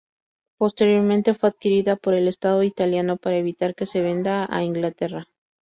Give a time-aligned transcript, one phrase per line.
[0.57, 5.27] Posteriormente fue adquirida por el estado italiano para evitar que se venda a Inglaterra.